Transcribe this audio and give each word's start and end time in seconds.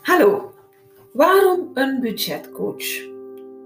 Hallo, 0.00 0.52
waarom 1.12 1.70
een 1.74 2.00
budgetcoach? 2.00 3.10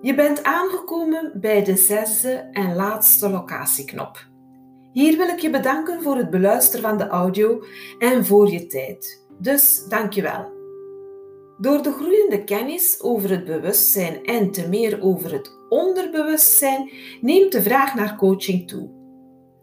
Je 0.01 0.15
bent 0.15 0.43
aangekomen 0.43 1.33
bij 1.35 1.65
de 1.65 1.77
zesde 1.77 2.49
en 2.53 2.75
laatste 2.75 3.31
locatieknop. 3.31 4.27
Hier 4.93 5.17
wil 5.17 5.29
ik 5.29 5.39
je 5.39 5.51
bedanken 5.51 6.03
voor 6.03 6.17
het 6.17 6.31
beluisteren 6.31 6.89
van 6.89 6.99
de 6.99 7.07
audio 7.07 7.65
en 7.99 8.27
voor 8.27 8.51
je 8.51 8.67
tijd. 8.67 9.27
Dus 9.39 9.85
dank 9.89 10.13
je 10.13 10.23
wel. 10.23 10.55
Door 11.59 11.83
de 11.83 11.93
groeiende 11.93 12.45
kennis 12.45 13.01
over 13.01 13.31
het 13.31 13.45
bewustzijn 13.45 14.25
en 14.25 14.51
te 14.51 14.69
meer 14.69 15.03
over 15.03 15.33
het 15.33 15.51
onderbewustzijn 15.69 16.91
neemt 17.21 17.53
de 17.53 17.63
vraag 17.63 17.95
naar 17.95 18.17
coaching 18.17 18.69
toe. 18.69 18.91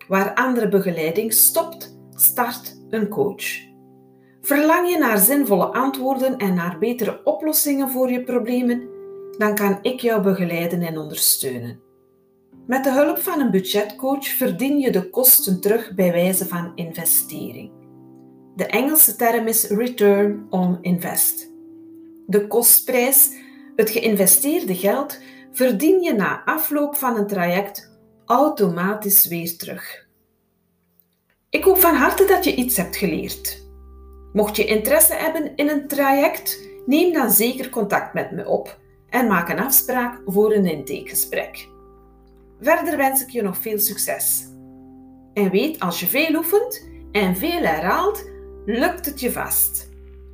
Waar 0.07 0.33
andere 0.33 0.67
begeleiding 0.67 1.33
stopt, 1.33 1.97
start 2.15 2.81
een 2.89 3.07
coach. 3.07 3.72
Verlang 4.45 4.89
je 4.89 4.97
naar 4.97 5.17
zinvolle 5.17 5.65
antwoorden 5.65 6.37
en 6.37 6.53
naar 6.53 6.77
betere 6.79 7.21
oplossingen 7.23 7.89
voor 7.89 8.11
je 8.11 8.23
problemen? 8.23 8.89
Dan 9.37 9.55
kan 9.55 9.79
ik 9.81 9.99
jou 9.99 10.21
begeleiden 10.21 10.81
en 10.81 10.97
ondersteunen. 10.97 11.79
Met 12.67 12.83
de 12.83 12.91
hulp 12.91 13.17
van 13.19 13.39
een 13.39 13.51
budgetcoach 13.51 14.27
verdien 14.27 14.79
je 14.79 14.91
de 14.91 15.09
kosten 15.09 15.61
terug 15.61 15.93
bij 15.93 16.11
wijze 16.11 16.47
van 16.47 16.71
investering. 16.75 17.71
De 18.55 18.65
Engelse 18.65 19.15
term 19.15 19.47
is 19.47 19.67
return 19.67 20.45
on 20.49 20.77
invest. 20.81 21.51
De 22.27 22.47
kostprijs, 22.47 23.29
het 23.75 23.89
geïnvesteerde 23.89 24.75
geld, 24.75 25.19
verdien 25.51 26.01
je 26.01 26.13
na 26.13 26.43
afloop 26.45 26.95
van 26.95 27.17
een 27.17 27.27
traject 27.27 27.91
automatisch 28.25 29.27
weer 29.27 29.57
terug. 29.57 30.07
Ik 31.49 31.63
hoop 31.63 31.77
van 31.77 31.95
harte 31.95 32.25
dat 32.25 32.43
je 32.43 32.55
iets 32.55 32.77
hebt 32.77 32.95
geleerd. 32.95 33.62
Mocht 34.33 34.55
je 34.55 34.65
interesse 34.65 35.13
hebben 35.13 35.55
in 35.55 35.69
een 35.69 35.87
traject, 35.87 36.67
neem 36.85 37.13
dan 37.13 37.31
zeker 37.31 37.69
contact 37.69 38.13
met 38.13 38.31
me 38.31 38.47
op 38.47 38.79
en 39.09 39.27
maak 39.27 39.49
een 39.49 39.59
afspraak 39.59 40.21
voor 40.25 40.53
een 40.53 40.65
intakegesprek. 40.65 41.69
Verder 42.61 42.97
wens 42.97 43.21
ik 43.21 43.29
je 43.29 43.41
nog 43.41 43.57
veel 43.57 43.79
succes. 43.79 44.47
En 45.33 45.49
weet, 45.49 45.79
als 45.79 45.99
je 45.99 46.05
veel 46.05 46.35
oefent 46.35 46.89
en 47.11 47.35
veel 47.35 47.61
herhaalt, 47.61 48.29
lukt 48.65 49.05
het 49.05 49.19
je 49.19 49.31
vast. 49.31 49.89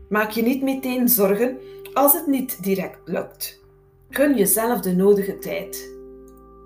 Maak 0.10 0.30
je 0.30 0.42
niet 0.42 0.62
meteen 0.62 1.10
zorgen 1.10 1.58
als 1.94 2.14
het 2.14 2.28
niet 2.28 2.64
direct 2.64 3.00
lukt. 3.06 3.62
Gun 4.10 4.38
jezelf 4.38 4.80
de 4.80 4.96
nodige 4.96 5.38
tijd. 5.38 5.92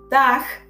Dag! 0.10 0.63